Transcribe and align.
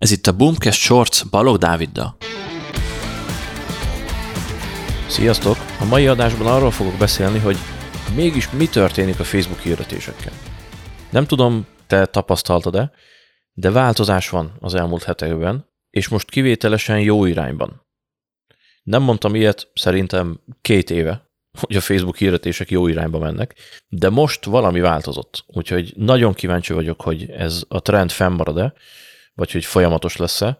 Ez 0.00 0.10
itt 0.10 0.26
a 0.26 0.36
Boomcast 0.36 0.80
Shorts 0.80 1.30
Balog 1.30 1.56
Dáviddal. 1.56 2.16
Sziasztok! 5.08 5.56
A 5.80 5.84
mai 5.84 6.06
adásban 6.06 6.46
arról 6.46 6.70
fogok 6.70 6.98
beszélni, 6.98 7.38
hogy 7.38 7.56
mégis 8.14 8.50
mi 8.50 8.66
történik 8.66 9.20
a 9.20 9.24
Facebook 9.24 9.60
hirdetésekkel. 9.60 10.32
Nem 11.10 11.26
tudom, 11.26 11.66
te 11.86 12.06
tapasztaltad-e, 12.06 12.90
de 13.52 13.70
változás 13.70 14.28
van 14.28 14.56
az 14.60 14.74
elmúlt 14.74 15.02
hetekben, 15.02 15.66
és 15.90 16.08
most 16.08 16.30
kivételesen 16.30 17.00
jó 17.00 17.24
irányban. 17.24 17.86
Nem 18.82 19.02
mondtam 19.02 19.34
ilyet 19.34 19.70
szerintem 19.74 20.40
két 20.60 20.90
éve, 20.90 21.30
hogy 21.60 21.76
a 21.76 21.80
Facebook 21.80 22.16
hirdetések 22.16 22.70
jó 22.70 22.86
irányba 22.86 23.18
mennek, 23.18 23.54
de 23.88 24.08
most 24.08 24.44
valami 24.44 24.80
változott, 24.80 25.44
úgyhogy 25.46 25.92
nagyon 25.96 26.34
kíváncsi 26.34 26.72
vagyok, 26.72 27.00
hogy 27.00 27.30
ez 27.30 27.62
a 27.68 27.80
trend 27.80 28.10
fennmarad-e, 28.10 28.74
vagy 29.34 29.52
hogy 29.52 29.64
folyamatos 29.64 30.16
lesz-e, 30.16 30.58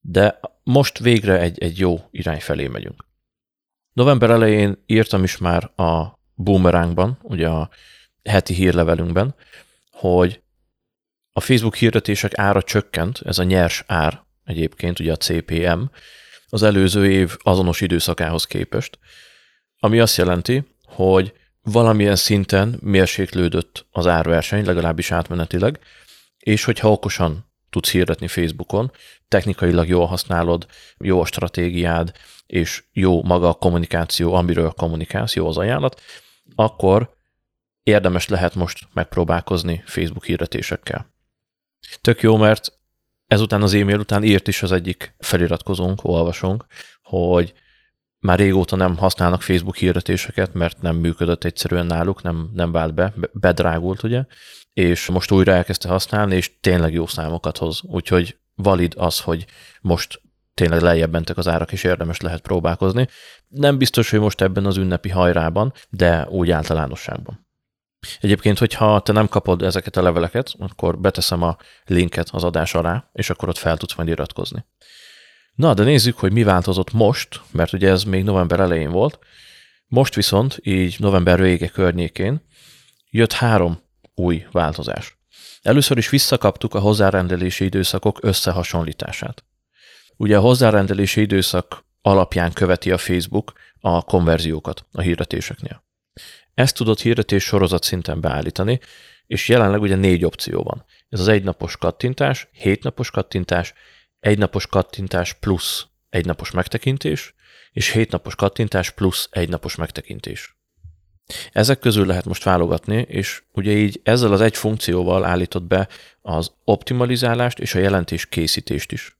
de 0.00 0.40
most 0.62 0.98
végre 0.98 1.38
egy, 1.38 1.62
egy 1.62 1.78
jó 1.78 2.08
irány 2.10 2.40
felé 2.40 2.66
megyünk. 2.66 3.04
November 3.92 4.30
elején 4.30 4.82
írtam 4.86 5.24
is 5.24 5.36
már 5.38 5.80
a 5.80 6.20
Boomerangban, 6.34 7.18
ugye 7.22 7.48
a 7.48 7.70
heti 8.24 8.54
hírlevelünkben, 8.54 9.34
hogy 9.90 10.42
a 11.32 11.40
Facebook 11.40 11.76
hirdetések 11.76 12.38
ára 12.38 12.62
csökkent, 12.62 13.20
ez 13.24 13.38
a 13.38 13.42
nyers 13.42 13.84
ár 13.86 14.22
egyébként, 14.44 14.98
ugye 14.98 15.12
a 15.12 15.16
CPM, 15.16 15.82
az 16.48 16.62
előző 16.62 17.10
év 17.10 17.36
azonos 17.42 17.80
időszakához 17.80 18.44
képest, 18.46 18.98
ami 19.78 20.00
azt 20.00 20.16
jelenti, 20.16 20.64
hogy 20.84 21.32
valamilyen 21.62 22.16
szinten 22.16 22.78
mérséklődött 22.80 23.86
az 23.90 24.06
árverseny, 24.06 24.64
legalábbis 24.64 25.10
átmenetileg, 25.10 25.78
és 26.38 26.64
hogyha 26.64 26.90
okosan 26.90 27.51
tudsz 27.72 27.90
hirdetni 27.90 28.28
Facebookon, 28.28 28.90
technikailag 29.28 29.88
jól 29.88 30.06
használod, 30.06 30.66
jó 30.98 31.20
a 31.20 31.24
stratégiád, 31.24 32.12
és 32.46 32.84
jó 32.92 33.22
maga 33.22 33.48
a 33.48 33.54
kommunikáció, 33.54 34.34
amiről 34.34 34.70
kommunikálsz, 34.70 35.34
jó 35.34 35.48
az 35.48 35.56
ajánlat, 35.56 36.00
akkor 36.54 37.16
érdemes 37.82 38.28
lehet 38.28 38.54
most 38.54 38.88
megpróbálkozni 38.92 39.82
Facebook 39.86 40.24
hirdetésekkel. 40.24 41.14
Tök 42.00 42.20
jó, 42.20 42.36
mert 42.36 42.80
ezután 43.26 43.62
az 43.62 43.74
e-mail 43.74 43.98
után 43.98 44.24
írt 44.24 44.48
is 44.48 44.62
az 44.62 44.72
egyik 44.72 45.14
feliratkozónk, 45.18 46.04
olvasónk, 46.04 46.66
hogy 47.02 47.54
már 48.22 48.38
régóta 48.38 48.76
nem 48.76 48.96
használnak 48.96 49.42
Facebook 49.42 49.76
hirdetéseket, 49.76 50.54
mert 50.54 50.82
nem 50.82 50.96
működött 50.96 51.44
egyszerűen 51.44 51.86
náluk, 51.86 52.22
nem, 52.22 52.50
nem 52.54 52.72
vált 52.72 52.94
be, 52.94 53.14
bedrágult, 53.32 54.02
ugye, 54.02 54.24
és 54.72 55.06
most 55.06 55.30
újra 55.30 55.52
elkezdte 55.52 55.88
használni, 55.88 56.36
és 56.36 56.60
tényleg 56.60 56.92
jó 56.92 57.06
számokat 57.06 57.58
hoz. 57.58 57.82
Úgyhogy 57.82 58.38
valid 58.54 58.94
az, 58.96 59.20
hogy 59.20 59.46
most 59.80 60.20
tényleg 60.54 60.80
lejjebb 60.80 61.10
mentek 61.10 61.36
az 61.36 61.48
árak, 61.48 61.72
és 61.72 61.84
érdemes 61.84 62.20
lehet 62.20 62.40
próbálkozni. 62.40 63.08
Nem 63.48 63.78
biztos, 63.78 64.10
hogy 64.10 64.20
most 64.20 64.40
ebben 64.40 64.66
az 64.66 64.76
ünnepi 64.76 65.08
hajrában, 65.08 65.72
de 65.90 66.26
úgy 66.28 66.50
általánosságban. 66.50 67.46
Egyébként, 68.20 68.58
hogyha 68.58 69.00
te 69.00 69.12
nem 69.12 69.28
kapod 69.28 69.62
ezeket 69.62 69.96
a 69.96 70.02
leveleket, 70.02 70.54
akkor 70.58 70.98
beteszem 70.98 71.42
a 71.42 71.56
linket 71.84 72.28
az 72.32 72.44
adás 72.44 72.74
alá, 72.74 73.10
és 73.12 73.30
akkor 73.30 73.48
ott 73.48 73.58
fel 73.58 73.76
tudsz 73.76 73.94
majd 73.94 74.08
iratkozni. 74.08 74.64
Na, 75.54 75.74
de 75.74 75.82
nézzük, 75.82 76.18
hogy 76.18 76.32
mi 76.32 76.42
változott 76.42 76.92
most, 76.92 77.40
mert 77.50 77.72
ugye 77.72 77.90
ez 77.90 78.04
még 78.04 78.24
november 78.24 78.60
elején 78.60 78.90
volt. 78.90 79.18
Most 79.86 80.14
viszont, 80.14 80.58
így 80.62 80.96
november 80.98 81.40
vége 81.40 81.68
környékén 81.68 82.42
jött 83.10 83.32
három 83.32 83.82
új 84.14 84.46
változás. 84.50 85.18
Először 85.62 85.96
is 85.98 86.08
visszakaptuk 86.08 86.74
a 86.74 86.78
hozzárendelési 86.78 87.64
időszakok 87.64 88.18
összehasonlítását. 88.22 89.44
Ugye 90.16 90.36
a 90.36 90.40
hozzárendelési 90.40 91.20
időszak 91.20 91.84
alapján 92.02 92.52
követi 92.52 92.90
a 92.90 92.98
Facebook 92.98 93.52
a 93.80 94.02
konverziókat 94.02 94.86
a 94.92 95.00
hirdetéseknél. 95.00 95.84
Ezt 96.54 96.76
tudott 96.76 97.00
hirdetés 97.00 97.44
sorozat 97.44 97.82
szinten 97.82 98.20
beállítani, 98.20 98.80
és 99.26 99.48
jelenleg 99.48 99.80
ugye 99.80 99.96
négy 99.96 100.24
opció 100.24 100.62
van. 100.62 100.84
Ez 101.08 101.20
az 101.20 101.28
egynapos 101.28 101.76
kattintás, 101.76 102.48
hétnapos 102.52 103.10
kattintás, 103.10 103.72
egynapos 104.22 104.66
kattintás 104.66 105.32
plusz 105.32 105.86
egynapos 106.10 106.50
megtekintés, 106.50 107.34
és 107.72 107.88
hétnapos 107.88 108.34
kattintás 108.34 108.90
plusz 108.90 109.28
egynapos 109.30 109.74
megtekintés. 109.74 110.56
Ezek 111.52 111.78
közül 111.78 112.06
lehet 112.06 112.24
most 112.24 112.44
válogatni, 112.44 112.96
és 113.08 113.42
ugye 113.52 113.70
így 113.70 114.00
ezzel 114.02 114.32
az 114.32 114.40
egy 114.40 114.56
funkcióval 114.56 115.24
állított 115.24 115.62
be 115.62 115.88
az 116.20 116.52
optimalizálást 116.64 117.58
és 117.58 117.74
a 117.74 117.78
jelentés 117.78 118.26
készítést 118.26 118.92
is. 118.92 119.16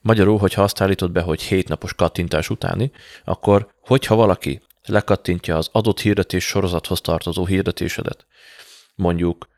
Magyarul, 0.00 0.38
hogyha 0.38 0.62
azt 0.62 0.80
állítod 0.80 1.10
be, 1.10 1.20
hogy 1.20 1.42
hétnapos 1.42 1.94
kattintás 1.94 2.50
utáni, 2.50 2.90
akkor 3.24 3.74
hogyha 3.80 4.14
valaki 4.14 4.62
lekattintja 4.84 5.56
az 5.56 5.68
adott 5.72 6.00
hirdetés 6.00 6.44
sorozathoz 6.44 7.00
tartozó 7.00 7.46
hirdetésedet, 7.46 8.26
mondjuk 8.94 9.48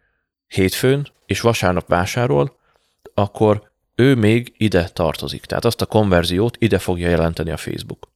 hétfőn 0.47 1.09
és 1.27 1.41
vasárnap 1.41 1.89
vásárol, 1.89 2.57
akkor 3.15 3.73
ő 3.95 4.15
még 4.15 4.55
ide 4.57 4.89
tartozik. 4.89 5.45
Tehát 5.45 5.65
azt 5.65 5.81
a 5.81 5.87
konverziót 5.87 6.57
ide 6.59 6.79
fogja 6.79 7.09
jelenteni 7.09 7.51
a 7.51 7.57
Facebook. 7.57 8.13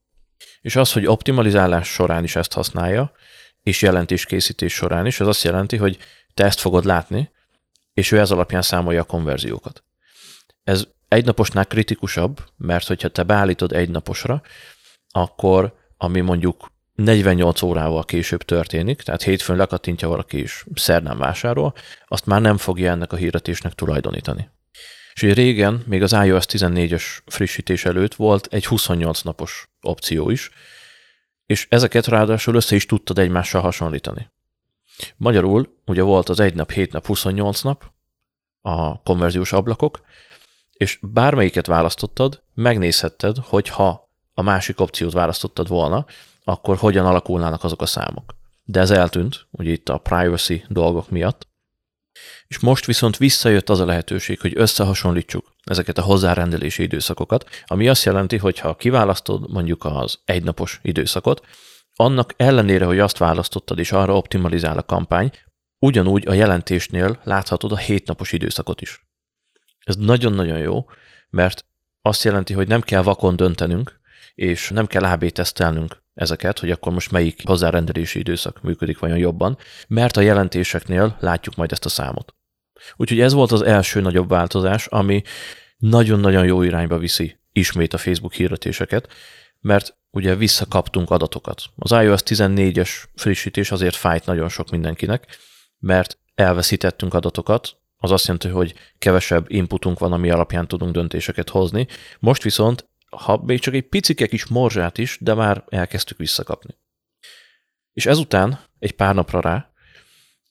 És 0.61 0.77
az, 0.77 0.93
hogy 0.93 1.07
optimalizálás 1.07 1.89
során 1.89 2.25
is 2.25 2.37
ezt 2.37 2.53
használja, 2.53 3.13
és 3.63 3.83
jelentéskészítés 3.83 4.73
során 4.75 5.07
is, 5.07 5.21
az 5.21 5.27
azt 5.27 5.43
jelenti, 5.43 5.77
hogy 5.77 5.99
te 6.35 6.45
ezt 6.45 6.61
fogod 6.61 6.85
látni, 6.85 7.31
és 7.95 8.13
ő 8.13 8.19
ez 8.19 8.31
alapján 8.31 8.63
számolja 8.63 9.01
a 9.01 9.05
konverziókat. 9.05 9.85
Ez 10.65 10.87
egynaposnál 11.09 11.67
kritikusabb, 11.67 12.45
mert 12.57 12.87
hogyha 12.87 13.09
te 13.09 13.23
beállítod 13.23 13.73
egynaposra, 13.73 14.43
akkor 15.11 15.75
ami 15.97 16.21
mondjuk 16.21 16.73
48 16.95 17.63
órával 17.63 18.05
később 18.05 18.43
történik, 18.43 19.03
tehát 19.03 19.23
hétfőn 19.23 19.57
lekattintja 19.57 20.09
valaki 20.09 20.41
is 20.41 20.65
szerdán 20.75 21.19
vásárol, 21.19 21.75
azt 22.07 22.27
már 22.27 22.41
nem 22.41 22.57
fogja 22.57 22.91
ennek 22.91 23.13
a 23.13 23.17
hirdetésnek 23.17 23.73
tulajdonítani. 23.73 24.49
És 25.19 25.35
régen, 25.35 25.83
még 25.87 26.03
az 26.03 26.13
iOS 26.13 26.45
14-es 26.49 27.03
frissítés 27.27 27.85
előtt 27.85 28.15
volt 28.15 28.47
egy 28.51 28.67
28 28.67 29.23
napos 29.23 29.69
opció 29.81 30.31
is, 30.31 30.51
és 31.47 31.67
ezeket 31.71 32.07
ráadásul 32.07 32.55
össze 32.55 32.75
is 32.75 32.87
tudtad 32.87 33.19
egymással 33.19 33.61
hasonlítani. 33.61 34.31
Magyarul 35.17 35.75
ugye 35.87 36.03
volt 36.03 36.29
az 36.29 36.41
egy 36.41 36.55
nap, 36.55 36.71
7 36.71 36.93
nap, 36.93 37.07
28 37.07 37.63
nap 37.63 37.85
a 38.61 39.03
konverziós 39.03 39.53
ablakok, 39.53 40.01
és 40.73 40.99
bármelyiket 41.03 41.67
választottad, 41.67 42.43
megnézhetted, 42.55 43.37
hogy 43.37 43.69
ha 43.69 44.11
a 44.35 44.43
másik 44.43 44.81
opciót 44.81 45.13
választottad 45.13 45.69
volna, 45.69 46.07
akkor 46.45 46.77
hogyan 46.77 47.07
alakulnának 47.07 47.65
azok 47.65 47.83
a 47.83 47.87
számok. 47.87 48.35
De 48.65 48.81
ez 48.81 48.91
eltűnt, 48.91 49.47
ugye 49.51 49.71
itt 49.71 49.89
a 49.89 49.99
privacy 49.99 50.65
dolgok 50.69 51.11
miatt, 51.11 51.48
és 52.47 52.59
most 52.59 52.87
viszont 52.87 53.17
visszajött 53.17 53.69
az 53.69 53.81
a 53.81 53.85
lehetőség, 53.85 54.41
hogy 54.41 54.53
összehasonlítsuk 54.57 55.55
ezeket 55.65 55.99
a 55.99 56.03
hozzárendelési 56.03 56.83
időszakokat, 56.83 57.49
ami 57.67 57.89
azt 57.89 58.05
jelenti, 58.05 58.37
hogy 58.37 58.59
ha 58.59 58.77
kiválasztod 58.77 59.51
mondjuk 59.51 59.85
az 59.85 60.19
egynapos 60.25 60.79
időszakot, 60.83 61.47
annak 61.95 62.35
ellenére, 62.37 62.85
hogy 62.85 62.99
azt 62.99 63.19
választottad 63.19 63.79
és 63.79 63.93
arra 63.93 64.17
optimalizál 64.17 64.79
a 64.79 64.83
kampány, 64.83 65.31
ugyanúgy 65.79 66.29
a 66.29 66.33
jelentésnél 66.33 67.21
láthatod 67.25 67.73
a 67.73 67.77
hétnapos 67.77 68.33
időszakot 68.33 68.81
is. 68.81 69.07
Ez 69.85 69.97
nagyon-nagyon 69.97 70.59
jó, 70.59 70.87
mert 71.31 71.65
azt 72.03 72.25
jelenti, 72.25 72.53
hogy 72.53 72.69
nem 72.69 72.81
kell 72.81 73.03
vakon 73.03 73.37
döntenünk, 73.37 74.01
és 74.35 74.69
nem 74.69 74.87
kell 74.87 75.05
AB 75.05 75.29
tesztelnünk 75.29 76.03
ezeket, 76.19 76.59
hogy 76.59 76.71
akkor 76.71 76.93
most 76.93 77.11
melyik 77.11 77.43
hozzárendelési 77.45 78.19
időszak 78.19 78.63
működik 78.63 78.99
vajon 78.99 79.19
jobban, 79.19 79.59
mert 79.89 80.17
a 80.17 80.21
jelentéseknél 80.21 81.17
látjuk 81.21 81.55
majd 81.55 81.73
ezt 81.73 81.85
a 81.85 81.89
számot. 81.89 82.35
Úgyhogy 82.97 83.21
ez 83.21 83.33
volt 83.33 83.53
az 83.53 83.63
első 83.63 84.01
nagyobb 84.01 84.29
változás, 84.29 84.87
ami 84.87 85.23
nagyon-nagyon 85.77 86.45
jó 86.45 86.63
irányba 86.63 86.99
viszi 86.99 87.39
ismét 87.53 87.95
a 87.95 87.99
Facebook 87.99 88.33
hirdetéseket, 88.33 89.13
mert 89.61 89.97
ugye 90.11 90.35
visszakaptunk 90.35 91.11
adatokat. 91.11 91.63
Az 91.77 91.91
iOS 91.91 92.21
14-es 92.25 92.91
frissítés 93.15 93.71
azért 93.71 93.97
fájt 93.97 94.27
nagyon 94.27 94.49
sok 94.49 94.71
mindenkinek, 94.71 95.27
mert 95.79 96.19
elveszítettünk 96.35 97.15
adatokat, 97.15 97.77
az 98.01 98.11
azt 98.11 98.25
jelenti, 98.25 98.49
hogy 98.49 98.75
kevesebb 98.99 99.45
inputunk 99.49 99.99
van, 99.99 100.13
ami 100.13 100.31
alapján 100.31 100.69
tudunk 100.69 100.93
döntéseket 100.93 101.49
hozni. 101.49 101.87
Most 102.19 102.43
viszont, 102.43 102.88
ha 103.11 103.43
még 103.45 103.61
csak 103.61 103.75
egy 103.75 103.89
picike 103.89 104.27
kis 104.27 104.47
morzsát 104.47 104.99
is, 104.99 105.19
de 105.21 105.35
már 105.35 105.65
elkezdtük 105.69 106.19
visszakapni. 106.19 106.79
És 107.93 108.07
ezután, 108.07 108.61
egy 108.79 108.93
pár 108.93 109.15
napra 109.15 109.41
rá, 109.41 109.73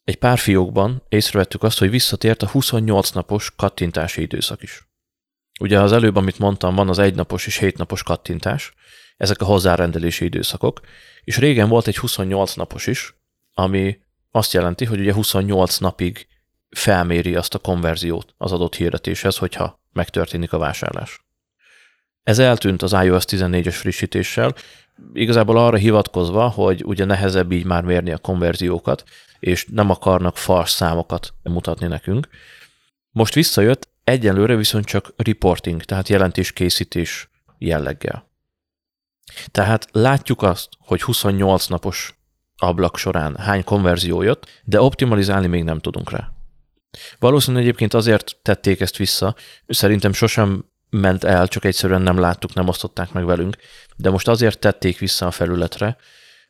egy 0.04 0.18
pár 0.18 0.38
fiókban 0.38 1.04
észrevettük 1.09 1.63
azt, 1.63 1.80
hogy 1.80 1.89
visszatért 1.89 2.42
a 2.42 2.48
28 2.48 3.09
napos 3.09 3.56
kattintási 3.56 4.21
időszak 4.21 4.62
is. 4.62 4.88
Ugye 5.59 5.81
az 5.81 5.92
előbb, 5.92 6.15
amit 6.15 6.39
mondtam, 6.39 6.75
van 6.75 6.89
az 6.89 7.00
egynapos 7.00 7.48
és 7.48 7.57
hétnapos 7.57 8.04
kattintás, 8.04 8.74
ezek 9.18 9.42
a 9.42 9.45
hozzárendelési 9.45 10.25
időszakok, 10.25 10.81
és 11.24 11.38
régen 11.38 11.69
volt 11.69 11.88
egy 11.88 11.98
28 11.98 12.53
napos 12.53 12.88
is, 12.88 13.15
ami 13.53 14.00
azt 14.31 14.53
jelenti, 14.53 14.86
hogy 14.86 15.00
ugye 15.00 15.13
28 15.13 15.77
napig 15.77 16.27
felméri 16.69 17.36
azt 17.36 17.53
a 17.53 17.60
konverziót 17.60 18.33
az 18.38 18.51
adott 18.51 18.75
hirdetéshez, 18.75 19.38
hogyha 19.38 19.81
megtörténik 19.92 20.53
a 20.53 20.57
vásárlás. 20.57 21.26
Ez 22.27 22.39
eltűnt 22.39 22.81
az 22.81 22.94
iOS 22.94 23.24
14-es 23.27 23.75
frissítéssel, 23.77 24.56
igazából 25.13 25.57
arra 25.57 25.77
hivatkozva, 25.77 26.47
hogy 26.47 26.83
ugye 26.85 27.06
nehezebb 27.06 27.51
így 27.51 27.65
már 27.65 27.83
mérni 27.83 28.12
a 28.12 28.18
konverziókat, 28.18 29.03
és 29.39 29.65
nem 29.71 29.89
akarnak 29.89 30.38
fals 30.38 30.69
számokat 30.69 31.33
mutatni 31.44 31.88
nekünk. 31.88 32.27
Most 33.12 33.33
visszajött, 33.33 33.89
egyelőre 34.03 34.56
viszont 34.56 34.85
csak 34.85 35.13
reporting, 35.15 35.83
tehát 35.83 36.09
jelentéskészítés 36.09 37.29
jelleggel. 37.57 38.29
Tehát 39.51 39.88
látjuk 39.91 40.41
azt, 40.41 40.69
hogy 40.79 41.01
28 41.01 41.68
napos 41.68 42.19
ablak 42.57 42.97
során 42.97 43.35
hány 43.35 43.63
konverzió 43.63 44.21
jött, 44.21 44.62
de 44.63 44.81
optimalizálni 44.81 45.47
még 45.47 45.63
nem 45.63 45.79
tudunk 45.79 46.12
rá. 46.12 46.31
Valószínűleg 47.19 47.65
egyébként 47.65 47.94
azért 47.94 48.38
tették 48.41 48.79
ezt 48.79 48.97
vissza, 48.97 49.35
szerintem 49.68 50.13
sosem 50.13 50.65
ment 50.89 51.24
el, 51.24 51.48
csak 51.48 51.66
egyszerűen 51.66 52.01
nem 52.01 52.19
láttuk, 52.19 52.54
nem 52.54 52.68
osztották 52.68 53.12
meg 53.12 53.25
velünk, 53.25 53.57
de 53.95 54.10
most 54.10 54.28
azért 54.28 54.60
tették 54.60 55.00
vissza 55.00 55.25
a 55.25 55.31
felületre, 55.31 55.98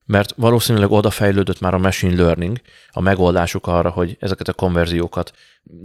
mert 0.05 0.33
valószínűleg 0.35 0.91
odafejlődött 0.91 1.59
már 1.59 1.73
a 1.73 1.77
machine 1.77 2.15
learning, 2.15 2.61
a 2.89 3.01
megoldásuk 3.01 3.67
arra, 3.67 3.89
hogy 3.89 4.17
ezeket 4.19 4.47
a 4.47 4.53
konverziókat 4.53 5.33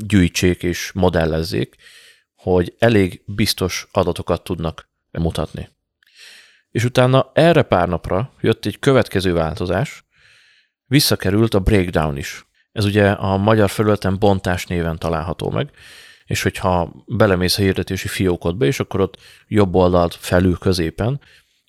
gyűjtsék 0.06 0.62
és 0.62 0.90
modellezzék, 0.94 1.76
hogy 2.34 2.74
elég 2.78 3.22
biztos 3.26 3.88
adatokat 3.92 4.44
tudnak 4.44 4.88
mutatni. 5.10 5.68
És 6.70 6.84
utána 6.84 7.30
erre 7.34 7.62
pár 7.62 7.88
napra 7.88 8.32
jött 8.40 8.66
egy 8.66 8.78
következő 8.78 9.32
változás, 9.32 10.04
visszakerült 10.86 11.54
a 11.54 11.60
breakdown 11.60 12.16
is. 12.16 12.46
Ez 12.72 12.84
ugye 12.84 13.10
a 13.10 13.36
magyar 13.36 13.70
felületen 13.70 14.18
bontás 14.18 14.66
néven 14.66 14.98
található 14.98 15.50
meg, 15.50 15.70
és 16.32 16.42
hogyha 16.42 17.04
belemész 17.06 17.58
a 17.58 17.62
hirdetési 17.62 18.08
fiókodba, 18.08 18.64
és 18.64 18.80
akkor 18.80 19.00
ott 19.00 19.16
jobb 19.48 19.74
oldalt 19.74 20.14
felül 20.14 20.58
középen 20.58 21.20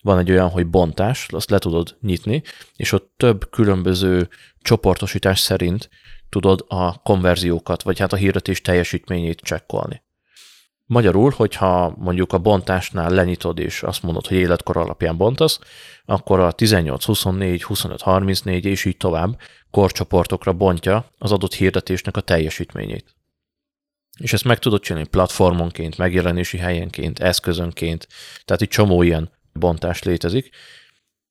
van 0.02 0.18
egy 0.18 0.30
olyan, 0.30 0.48
hogy 0.48 0.66
bontás, 0.66 1.26
azt 1.30 1.50
le 1.50 1.58
tudod 1.58 1.96
nyitni, 2.00 2.42
és 2.76 2.92
ott 2.92 3.12
több 3.16 3.50
különböző 3.50 4.28
csoportosítás 4.60 5.38
szerint 5.38 5.90
tudod 6.28 6.64
a 6.68 7.02
konverziókat, 7.02 7.82
vagy 7.82 7.98
hát 7.98 8.12
a 8.12 8.16
hirdetés 8.16 8.60
teljesítményét 8.60 9.40
csekkolni. 9.40 10.02
Magyarul, 10.84 11.30
hogyha 11.36 11.94
mondjuk 11.98 12.32
a 12.32 12.38
bontásnál 12.38 13.10
lenyitod, 13.10 13.58
és 13.58 13.82
azt 13.82 14.02
mondod, 14.02 14.26
hogy 14.26 14.36
életkor 14.36 14.76
alapján 14.76 15.16
bontasz, 15.16 15.58
akkor 16.04 16.40
a 16.40 16.52
18, 16.52 17.04
24, 17.04 17.62
25, 17.62 18.00
34 18.00 18.64
és 18.64 18.84
így 18.84 18.96
tovább 18.96 19.38
korcsoportokra 19.70 20.52
bontja 20.52 21.10
az 21.18 21.32
adott 21.32 21.54
hirdetésnek 21.54 22.16
a 22.16 22.20
teljesítményét. 22.20 23.14
És 24.18 24.32
ezt 24.32 24.44
meg 24.44 24.58
tudod 24.58 24.80
csinálni 24.80 25.08
platformonként, 25.08 25.98
megjelenési 25.98 26.58
helyenként, 26.58 27.18
eszközönként, 27.18 28.08
tehát 28.44 28.62
itt 28.62 28.70
csomó 28.70 29.02
ilyen 29.02 29.30
bontás 29.52 30.02
létezik. 30.02 30.50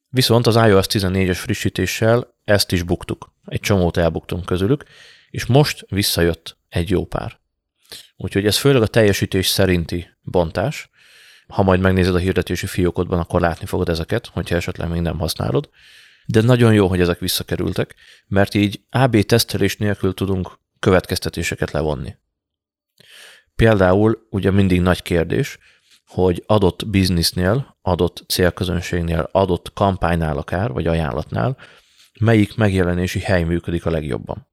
Viszont 0.09 0.47
az 0.47 0.55
iOS 0.55 0.85
14-es 0.89 1.37
frissítéssel 1.39 2.35
ezt 2.43 2.71
is 2.71 2.83
buktuk. 2.83 3.33
Egy 3.45 3.59
csomót 3.59 3.97
elbuktunk 3.97 4.45
közülük, 4.45 4.83
és 5.29 5.45
most 5.45 5.85
visszajött 5.89 6.57
egy 6.69 6.89
jó 6.89 7.05
pár. 7.05 7.39
Úgyhogy 8.15 8.45
ez 8.45 8.57
főleg 8.57 8.81
a 8.81 8.87
teljesítés 8.87 9.47
szerinti 9.47 10.07
bontás. 10.21 10.89
Ha 11.47 11.63
majd 11.63 11.79
megnézed 11.79 12.15
a 12.15 12.17
hirdetési 12.17 12.65
fiókodban, 12.65 13.19
akkor 13.19 13.41
látni 13.41 13.65
fogod 13.65 13.89
ezeket, 13.89 14.27
hogyha 14.27 14.55
esetleg 14.55 14.89
még 14.89 15.01
nem 15.01 15.19
használod. 15.19 15.69
De 16.25 16.41
nagyon 16.41 16.73
jó, 16.73 16.87
hogy 16.87 17.01
ezek 17.01 17.19
visszakerültek, 17.19 17.95
mert 18.27 18.53
így 18.53 18.81
AB 18.89 19.21
tesztelés 19.21 19.77
nélkül 19.77 20.13
tudunk 20.13 20.59
következtetéseket 20.79 21.71
levonni. 21.71 22.15
Például 23.55 24.27
ugye 24.29 24.51
mindig 24.51 24.81
nagy 24.81 25.01
kérdés, 25.01 25.57
hogy 26.05 26.43
adott 26.45 26.87
biznisznél, 26.87 27.77
adott 27.81 28.23
célközönségnél, 28.27 29.29
adott 29.31 29.73
kampánynál 29.73 30.37
akár, 30.37 30.71
vagy 30.71 30.87
ajánlatnál, 30.87 31.57
melyik 32.19 32.55
megjelenési 32.55 33.19
hely 33.19 33.43
működik 33.43 33.85
a 33.85 33.89
legjobban. 33.89 34.47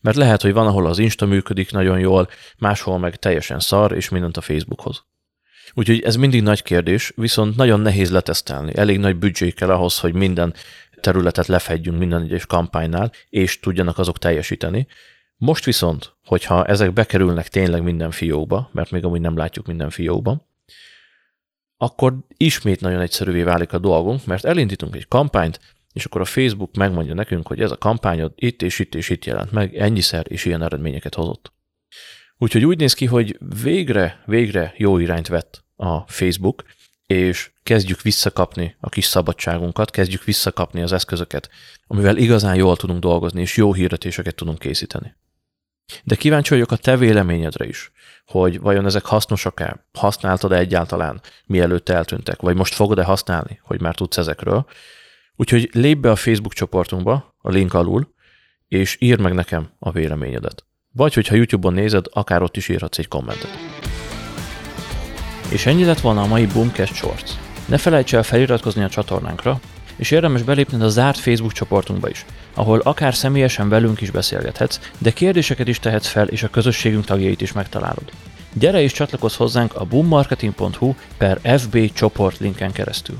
Mert 0.00 0.16
lehet, 0.16 0.42
hogy 0.42 0.52
van, 0.52 0.66
ahol 0.66 0.86
az 0.86 0.98
Insta 0.98 1.26
működik 1.26 1.70
nagyon 1.70 1.98
jól, 1.98 2.28
máshol 2.58 2.98
meg 2.98 3.16
teljesen 3.16 3.60
szar, 3.60 3.92
és 3.92 4.08
mindent 4.08 4.36
a 4.36 4.40
Facebookhoz. 4.40 5.04
Úgyhogy 5.74 6.00
ez 6.00 6.16
mindig 6.16 6.42
nagy 6.42 6.62
kérdés, 6.62 7.12
viszont 7.16 7.56
nagyon 7.56 7.80
nehéz 7.80 8.10
letesztelni. 8.10 8.76
Elég 8.76 8.98
nagy 8.98 9.16
büdzsé 9.16 9.50
kell 9.50 9.70
ahhoz, 9.70 9.98
hogy 9.98 10.14
minden 10.14 10.54
területet 11.00 11.46
lefedjünk 11.46 11.98
minden 11.98 12.22
egyes 12.22 12.46
kampánynál, 12.46 13.12
és 13.28 13.60
tudjanak 13.60 13.98
azok 13.98 14.18
teljesíteni. 14.18 14.86
Most 15.44 15.64
viszont, 15.64 16.16
hogyha 16.24 16.64
ezek 16.64 16.92
bekerülnek 16.92 17.48
tényleg 17.48 17.82
minden 17.82 18.10
fiókba, 18.10 18.70
mert 18.72 18.90
még 18.90 19.04
amúgy 19.04 19.20
nem 19.20 19.36
látjuk 19.36 19.66
minden 19.66 19.90
fiókba, 19.90 20.48
akkor 21.76 22.18
ismét 22.36 22.80
nagyon 22.80 23.00
egyszerűvé 23.00 23.42
válik 23.42 23.72
a 23.72 23.78
dolgunk, 23.78 24.26
mert 24.26 24.44
elindítunk 24.44 24.96
egy 24.96 25.08
kampányt, 25.08 25.60
és 25.92 26.04
akkor 26.04 26.20
a 26.20 26.24
Facebook 26.24 26.76
megmondja 26.76 27.14
nekünk, 27.14 27.46
hogy 27.46 27.60
ez 27.60 27.70
a 27.70 27.78
kampányod 27.78 28.32
itt 28.34 28.62
és 28.62 28.78
itt 28.78 28.94
és 28.94 29.08
itt 29.08 29.24
jelent 29.24 29.52
meg, 29.52 29.76
ennyiszer 29.76 30.24
és 30.28 30.44
ilyen 30.44 30.62
eredményeket 30.62 31.14
hozott. 31.14 31.52
Úgyhogy 32.38 32.64
úgy 32.64 32.78
néz 32.78 32.94
ki, 32.94 33.06
hogy 33.06 33.38
végre, 33.62 34.22
végre 34.26 34.74
jó 34.76 34.98
irányt 34.98 35.28
vett 35.28 35.64
a 35.76 36.00
Facebook, 36.00 36.64
és 37.06 37.50
kezdjük 37.62 38.02
visszakapni 38.02 38.76
a 38.80 38.88
kis 38.88 39.04
szabadságunkat, 39.04 39.90
kezdjük 39.90 40.24
visszakapni 40.24 40.82
az 40.82 40.92
eszközöket, 40.92 41.50
amivel 41.86 42.16
igazán 42.16 42.54
jól 42.54 42.76
tudunk 42.76 43.00
dolgozni, 43.00 43.40
és 43.40 43.56
jó 43.56 43.72
hirdetéseket 43.72 44.34
tudunk 44.34 44.58
készíteni. 44.58 45.14
De 46.04 46.14
kíváncsi 46.14 46.50
vagyok 46.50 46.70
a 46.70 46.76
te 46.76 46.96
véleményedre 46.96 47.66
is, 47.66 47.92
hogy 48.26 48.60
vajon 48.60 48.86
ezek 48.86 49.04
hasznosak-e, 49.04 49.86
használtad-e 49.92 50.56
egyáltalán, 50.56 51.20
mielőtt 51.46 51.88
eltűntek, 51.88 52.40
vagy 52.40 52.56
most 52.56 52.74
fogod-e 52.74 53.04
használni, 53.04 53.60
hogy 53.62 53.80
már 53.80 53.94
tudsz 53.94 54.18
ezekről. 54.18 54.66
Úgyhogy 55.36 55.68
lépj 55.72 56.00
be 56.00 56.10
a 56.10 56.16
Facebook 56.16 56.52
csoportunkba, 56.52 57.34
a 57.38 57.50
link 57.50 57.74
alul, 57.74 58.14
és 58.68 58.96
írd 59.00 59.20
meg 59.20 59.34
nekem 59.34 59.70
a 59.78 59.90
véleményedet. 59.90 60.64
Vagy 60.92 61.14
hogyha 61.14 61.34
YouTube-on 61.34 61.74
nézed, 61.74 62.06
akár 62.12 62.42
ott 62.42 62.56
is 62.56 62.68
írhatsz 62.68 62.98
egy 62.98 63.08
kommentet. 63.08 63.50
És 65.50 65.66
ennyi 65.66 65.84
lett 65.84 66.00
volna 66.00 66.22
a 66.22 66.26
mai 66.26 66.46
Boomcast 66.46 66.94
Shorts. 66.94 67.32
Ne 67.68 67.78
felejts 67.78 68.14
el 68.14 68.22
feliratkozni 68.22 68.82
a 68.82 68.88
csatornánkra, 68.88 69.60
és 69.96 70.10
érdemes 70.10 70.42
belépned 70.42 70.82
a 70.82 70.88
zárt 70.88 71.18
Facebook 71.18 71.52
csoportunkba 71.52 72.08
is, 72.08 72.24
ahol 72.54 72.78
akár 72.78 73.14
személyesen 73.14 73.68
velünk 73.68 74.00
is 74.00 74.10
beszélgethetsz, 74.10 74.80
de 74.98 75.10
kérdéseket 75.10 75.68
is 75.68 75.78
tehetsz 75.78 76.08
fel, 76.08 76.28
és 76.28 76.42
a 76.42 76.48
közösségünk 76.48 77.04
tagjait 77.04 77.40
is 77.40 77.52
megtalálod. 77.52 78.10
Gyere 78.52 78.82
és 78.82 78.92
csatlakozz 78.92 79.36
hozzánk 79.36 79.74
a 79.74 79.84
boommarketing.hu 79.84 80.94
per 81.18 81.58
FB 81.58 81.92
csoport 81.92 82.38
linken 82.38 82.72
keresztül. 82.72 83.18